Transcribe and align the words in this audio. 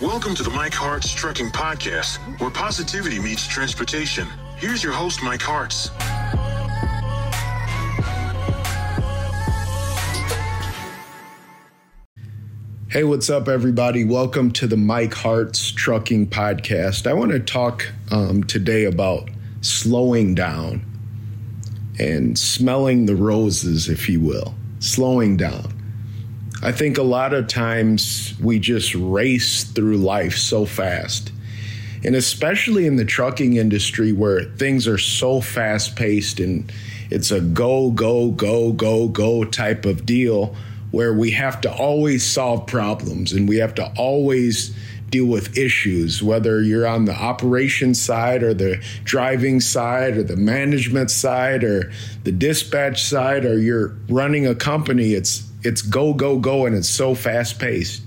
Welcome 0.00 0.34
to 0.36 0.42
the 0.42 0.48
Mike 0.48 0.72
Harts 0.72 1.12
Trucking 1.12 1.50
Podcast, 1.50 2.16
where 2.40 2.48
positivity 2.48 3.18
meets 3.18 3.46
transportation. 3.46 4.26
Here's 4.56 4.82
your 4.82 4.94
host, 4.94 5.22
Mike 5.22 5.42
Harts. 5.42 5.90
Hey, 12.88 13.04
what's 13.04 13.28
up, 13.28 13.46
everybody? 13.46 14.04
Welcome 14.04 14.52
to 14.52 14.66
the 14.66 14.78
Mike 14.78 15.12
Harts 15.12 15.70
Trucking 15.70 16.28
Podcast. 16.28 17.06
I 17.06 17.12
want 17.12 17.32
to 17.32 17.38
talk 17.38 17.92
um, 18.10 18.42
today 18.44 18.86
about 18.86 19.28
slowing 19.60 20.34
down 20.34 20.82
and 21.98 22.38
smelling 22.38 23.04
the 23.04 23.16
roses, 23.16 23.90
if 23.90 24.08
you 24.08 24.22
will. 24.22 24.54
Slowing 24.78 25.36
down. 25.36 25.79
I 26.62 26.72
think 26.72 26.98
a 26.98 27.02
lot 27.02 27.32
of 27.32 27.46
times 27.46 28.34
we 28.38 28.58
just 28.58 28.94
race 28.94 29.64
through 29.64 29.96
life 29.96 30.36
so 30.36 30.66
fast. 30.66 31.32
And 32.04 32.14
especially 32.14 32.86
in 32.86 32.96
the 32.96 33.04
trucking 33.04 33.56
industry 33.56 34.12
where 34.12 34.44
things 34.44 34.86
are 34.86 34.98
so 34.98 35.40
fast 35.40 35.96
paced 35.96 36.38
and 36.38 36.70
it's 37.10 37.30
a 37.30 37.40
go, 37.40 37.90
go, 37.90 38.30
go, 38.30 38.72
go, 38.72 39.08
go 39.08 39.44
type 39.44 39.86
of 39.86 40.04
deal 40.04 40.54
where 40.90 41.14
we 41.14 41.30
have 41.30 41.60
to 41.62 41.72
always 41.72 42.24
solve 42.26 42.66
problems 42.66 43.32
and 43.32 43.48
we 43.48 43.56
have 43.56 43.74
to 43.76 43.92
always 43.96 44.74
deal 45.08 45.26
with 45.26 45.56
issues, 45.56 46.22
whether 46.22 46.62
you're 46.62 46.86
on 46.86 47.04
the 47.04 47.14
operation 47.14 47.94
side 47.94 48.42
or 48.42 48.54
the 48.54 48.82
driving 49.04 49.60
side 49.60 50.16
or 50.16 50.22
the 50.22 50.36
management 50.36 51.10
side 51.10 51.64
or 51.64 51.90
the 52.24 52.32
dispatch 52.32 53.02
side 53.02 53.44
or 53.44 53.58
you're 53.58 53.96
running 54.08 54.46
a 54.46 54.54
company. 54.54 55.14
It's 55.14 55.49
it's 55.62 55.82
go 55.82 56.14
go 56.14 56.38
go 56.38 56.66
and 56.66 56.74
it's 56.74 56.88
so 56.88 57.14
fast 57.14 57.58
paced. 57.58 58.02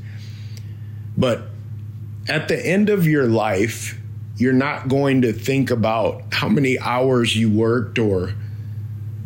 But 1.17 1.43
at 2.27 2.47
the 2.47 2.65
end 2.65 2.89
of 2.89 3.05
your 3.05 3.25
life, 3.25 3.99
you're 4.37 4.53
not 4.53 4.87
going 4.87 5.21
to 5.21 5.33
think 5.33 5.69
about 5.69 6.23
how 6.31 6.49
many 6.49 6.79
hours 6.79 7.35
you 7.35 7.49
worked 7.49 7.99
or 7.99 8.33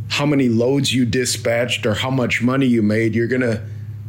how 0.10 0.26
many 0.26 0.50
loads 0.50 0.94
you 0.94 1.06
dispatched 1.06 1.86
or 1.86 1.94
how 1.94 2.10
much 2.10 2.42
money 2.42 2.66
you 2.66 2.82
made. 2.82 3.16
You're 3.16 3.28
going 3.28 3.42
to 3.42 3.64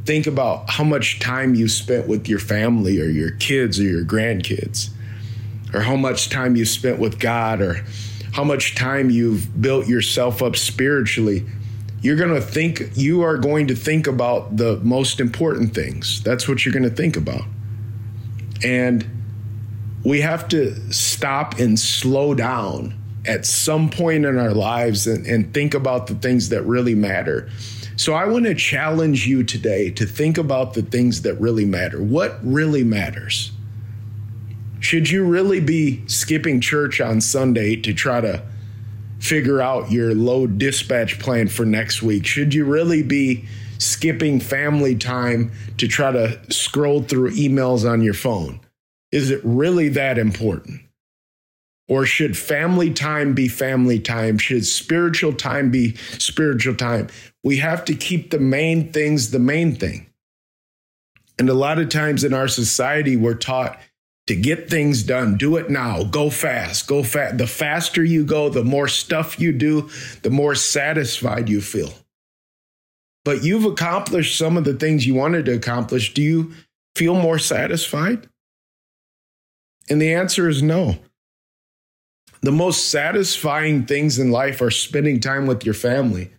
think 0.04 0.26
about 0.26 0.70
how 0.70 0.84
much 0.84 1.20
time 1.20 1.54
you 1.54 1.68
spent 1.68 2.08
with 2.08 2.28
your 2.28 2.38
family 2.38 3.00
or 3.00 3.04
your 3.04 3.30
kids 3.32 3.78
or 3.78 3.82
your 3.82 4.04
grandkids, 4.04 4.88
or 5.74 5.80
how 5.80 5.96
much 5.96 6.30
time 6.30 6.56
you 6.56 6.64
spent 6.64 6.98
with 6.98 7.20
God, 7.20 7.60
or 7.60 7.84
how 8.32 8.42
much 8.42 8.74
time 8.74 9.10
you've 9.10 9.60
built 9.60 9.86
yourself 9.86 10.42
up 10.42 10.56
spiritually. 10.56 11.44
You're 12.00 12.16
going 12.16 12.34
to 12.34 12.40
think, 12.40 12.90
you 12.94 13.22
are 13.22 13.36
going 13.36 13.66
to 13.68 13.74
think 13.74 14.06
about 14.06 14.56
the 14.56 14.76
most 14.78 15.20
important 15.20 15.74
things. 15.74 16.22
That's 16.22 16.48
what 16.48 16.64
you're 16.64 16.72
going 16.72 16.88
to 16.88 16.94
think 16.94 17.16
about. 17.16 17.42
And 18.64 19.06
we 20.04 20.20
have 20.20 20.48
to 20.48 20.92
stop 20.92 21.58
and 21.58 21.78
slow 21.78 22.34
down 22.34 22.94
at 23.26 23.44
some 23.44 23.90
point 23.90 24.24
in 24.24 24.38
our 24.38 24.54
lives 24.54 25.06
and, 25.06 25.26
and 25.26 25.52
think 25.52 25.74
about 25.74 26.06
the 26.06 26.14
things 26.14 26.48
that 26.50 26.62
really 26.62 26.94
matter. 26.94 27.50
So 27.96 28.14
I 28.14 28.26
want 28.26 28.44
to 28.46 28.54
challenge 28.54 29.26
you 29.26 29.42
today 29.42 29.90
to 29.90 30.06
think 30.06 30.38
about 30.38 30.74
the 30.74 30.82
things 30.82 31.22
that 31.22 31.34
really 31.34 31.64
matter. 31.64 32.00
What 32.00 32.38
really 32.42 32.84
matters? 32.84 33.50
Should 34.80 35.10
you 35.10 35.24
really 35.24 35.58
be 35.58 36.06
skipping 36.06 36.60
church 36.60 37.00
on 37.00 37.20
Sunday 37.20 37.74
to 37.76 37.92
try 37.92 38.20
to 38.20 38.42
figure 39.18 39.60
out 39.60 39.90
your 39.90 40.14
load 40.14 40.58
dispatch 40.58 41.18
plan 41.18 41.48
for 41.48 41.64
next 41.64 42.02
week? 42.02 42.26
Should 42.26 42.54
you 42.54 42.64
really 42.64 43.02
be 43.02 43.46
skipping 43.78 44.40
family 44.40 44.96
time 44.96 45.52
to 45.78 45.88
try 45.88 46.12
to 46.12 46.40
scroll 46.52 47.02
through 47.02 47.30
emails 47.32 47.88
on 47.88 48.02
your 48.02 48.14
phone? 48.14 48.60
Is 49.12 49.30
it 49.30 49.40
really 49.44 49.88
that 49.90 50.18
important? 50.18 50.82
Or 51.88 52.04
should 52.04 52.36
family 52.36 52.92
time 52.92 53.32
be 53.32 53.48
family 53.48 53.98
time? 53.98 54.36
Should 54.36 54.66
spiritual 54.66 55.32
time 55.32 55.70
be 55.70 55.96
spiritual 56.18 56.74
time? 56.74 57.08
We 57.42 57.56
have 57.58 57.84
to 57.86 57.94
keep 57.94 58.30
the 58.30 58.38
main 58.38 58.92
things 58.92 59.30
the 59.30 59.38
main 59.38 59.74
thing. 59.74 60.06
And 61.38 61.48
a 61.48 61.54
lot 61.54 61.78
of 61.78 61.88
times 61.88 62.24
in 62.24 62.34
our 62.34 62.48
society, 62.48 63.16
we're 63.16 63.34
taught 63.34 63.78
to 64.28 64.36
get 64.36 64.68
things 64.68 65.02
done, 65.02 65.38
do 65.38 65.56
it 65.56 65.70
now, 65.70 66.04
go 66.04 66.28
fast, 66.28 66.86
go 66.86 67.02
fast. 67.02 67.38
The 67.38 67.46
faster 67.46 68.04
you 68.04 68.26
go, 68.26 68.50
the 68.50 68.62
more 68.62 68.86
stuff 68.86 69.40
you 69.40 69.52
do, 69.52 69.88
the 70.22 70.28
more 70.28 70.54
satisfied 70.54 71.48
you 71.48 71.62
feel. 71.62 71.90
But 73.24 73.42
you've 73.42 73.64
accomplished 73.64 74.36
some 74.36 74.58
of 74.58 74.64
the 74.64 74.74
things 74.74 75.06
you 75.06 75.14
wanted 75.14 75.46
to 75.46 75.54
accomplish. 75.54 76.12
Do 76.12 76.22
you 76.22 76.52
feel 76.94 77.14
more 77.14 77.38
satisfied? 77.38 78.28
And 79.88 80.00
the 80.00 80.12
answer 80.12 80.46
is 80.46 80.62
no. 80.62 80.98
The 82.42 82.52
most 82.52 82.90
satisfying 82.90 83.86
things 83.86 84.18
in 84.18 84.30
life 84.30 84.60
are 84.60 84.70
spending 84.70 85.20
time 85.20 85.46
with 85.46 85.64
your 85.64 85.74
family, 85.74 86.30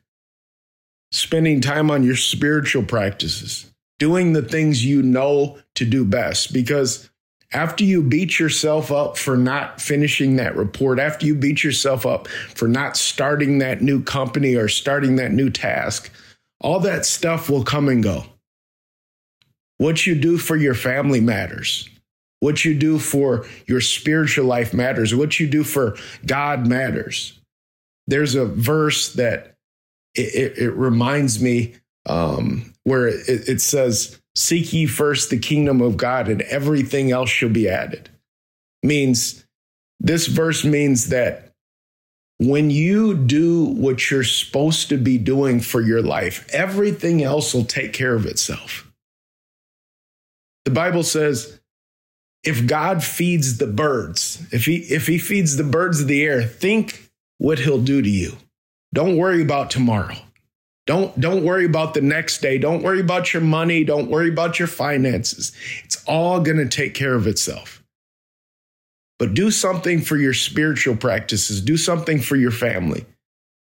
spending 1.11 1.59
time 1.59 1.89
on 1.89 2.03
your 2.03 2.15
spiritual 2.15 2.83
practices, 2.83 3.71
doing 3.97 4.33
the 4.33 4.43
things 4.43 4.85
you 4.85 5.01
know 5.01 5.57
to 5.73 5.85
do 5.85 6.05
best. 6.05 6.53
Because 6.53 7.09
after 7.51 7.83
you 7.83 8.03
beat 8.03 8.37
yourself 8.37 8.91
up 8.91 9.17
for 9.17 9.35
not 9.35 9.81
finishing 9.81 10.35
that 10.35 10.55
report, 10.55 10.99
after 10.99 11.25
you 11.25 11.33
beat 11.33 11.63
yourself 11.63 12.05
up 12.05 12.27
for 12.27 12.67
not 12.67 12.95
starting 12.95 13.57
that 13.59 13.81
new 13.81 14.03
company 14.03 14.55
or 14.55 14.67
starting 14.67 15.15
that 15.15 15.31
new 15.31 15.49
task, 15.49 16.11
all 16.61 16.79
that 16.81 17.05
stuff 17.05 17.49
will 17.49 17.63
come 17.63 17.89
and 17.89 18.03
go. 18.03 18.23
What 19.77 20.05
you 20.05 20.13
do 20.13 20.37
for 20.37 20.55
your 20.55 20.75
family 20.75 21.21
matters. 21.21 21.89
What 22.41 22.63
you 22.63 22.77
do 22.77 22.99
for 22.99 23.45
your 23.65 23.81
spiritual 23.81 24.45
life 24.45 24.73
matters. 24.73 25.15
What 25.15 25.39
you 25.39 25.47
do 25.47 25.63
for 25.63 25.97
God 26.25 26.67
matters. 26.67 27.39
There's 28.07 28.35
a 28.35 28.45
verse 28.45 29.13
that 29.13 29.55
it, 30.15 30.35
it, 30.35 30.57
it 30.57 30.71
reminds 30.71 31.41
me 31.41 31.75
um, 32.05 32.73
where 32.83 33.07
it, 33.07 33.23
it 33.27 33.61
says, 33.61 34.19
Seek 34.39 34.71
ye 34.71 34.85
first 34.85 35.29
the 35.29 35.37
kingdom 35.37 35.81
of 35.81 35.97
God, 35.97 36.29
and 36.29 36.41
everything 36.43 37.11
else 37.11 37.29
shall 37.29 37.49
be 37.49 37.67
added. 37.67 38.09
Means 38.81 39.45
this 39.99 40.27
verse 40.27 40.63
means 40.63 41.09
that 41.09 41.51
when 42.37 42.69
you 42.69 43.15
do 43.15 43.65
what 43.65 44.09
you're 44.09 44.23
supposed 44.23 44.87
to 44.89 44.97
be 44.97 45.17
doing 45.17 45.59
for 45.59 45.81
your 45.81 46.01
life, 46.01 46.47
everything 46.53 47.21
else 47.21 47.53
will 47.53 47.65
take 47.65 47.91
care 47.91 48.15
of 48.15 48.25
itself. 48.25 48.89
The 50.63 50.71
Bible 50.71 51.03
says, 51.03 51.59
if 52.45 52.65
God 52.65 53.03
feeds 53.03 53.57
the 53.57 53.67
birds, 53.67 54.41
if 54.53 54.65
he 54.65 54.77
if 54.77 55.05
he 55.05 55.17
feeds 55.17 55.57
the 55.57 55.65
birds 55.65 55.99
of 55.99 56.07
the 56.07 56.23
air, 56.23 56.43
think 56.43 57.11
what 57.39 57.59
he'll 57.59 57.81
do 57.81 58.01
to 58.01 58.09
you. 58.09 58.37
Don't 58.93 59.17
worry 59.17 59.41
about 59.41 59.69
tomorrow. 59.69 60.15
Don't 60.89 61.19
don't 61.19 61.43
worry 61.43 61.65
about 61.65 61.93
the 61.93 62.01
next 62.01 62.41
day. 62.41 62.57
Don't 62.57 62.81
worry 62.81 62.99
about 62.99 63.31
your 63.31 63.43
money, 63.43 63.83
don't 63.83 64.09
worry 64.09 64.29
about 64.29 64.57
your 64.57 64.67
finances. 64.67 65.51
It's 65.83 66.03
all 66.05 66.39
going 66.39 66.57
to 66.57 66.67
take 66.67 66.95
care 66.95 67.13
of 67.13 67.27
itself. 67.27 67.83
But 69.19 69.35
do 69.35 69.51
something 69.51 70.01
for 70.01 70.17
your 70.17 70.33
spiritual 70.33 70.95
practices, 70.95 71.61
do 71.61 71.77
something 71.77 72.19
for 72.19 72.35
your 72.35 72.49
family. 72.49 73.05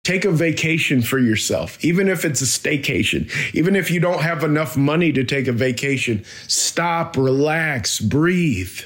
Take 0.04 0.26
a 0.26 0.32
vacation 0.32 1.04
for 1.04 1.20
yourself, 1.20 1.78
even 1.86 2.08
if 2.08 2.26
it's 2.26 2.42
a 2.42 2.46
staycation, 2.46 3.30
even 3.54 3.76
if 3.76 3.92
you 3.92 4.00
don't 4.00 4.24
have 4.24 4.44
enough 4.44 4.76
money 4.76 5.12
to 5.12 5.24
take 5.24 5.48
a 5.48 5.52
vacation. 5.52 6.26
Stop, 6.48 7.18
relax, 7.18 8.00
breathe, 8.00 8.80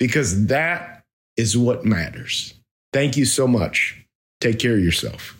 because 0.00 0.46
that 0.46 1.04
is 1.36 1.56
what 1.56 1.84
matters. 1.84 2.54
Thank 2.92 3.16
you 3.16 3.26
so 3.26 3.46
much. 3.46 4.04
Take 4.40 4.58
care 4.58 4.74
of 4.74 4.82
yourself. 4.82 5.37